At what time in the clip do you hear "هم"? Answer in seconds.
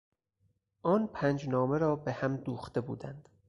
2.11-2.37